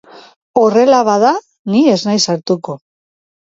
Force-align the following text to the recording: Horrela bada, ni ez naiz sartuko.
Horrela 0.61 1.01
bada, 1.07 1.33
ni 1.75 1.83
ez 1.93 1.99
naiz 2.09 2.17
sartuko. 2.25 2.77